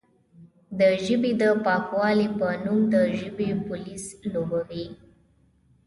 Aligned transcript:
د 0.79 0.81
ژبې 1.05 1.31
د 1.41 1.43
پاکوالې 1.65 2.27
په 2.39 2.47
نوم 2.63 2.79
د 2.93 2.95
ژبې 3.19 3.49
پولیس 3.67 4.05
لوبوي، 4.33 4.85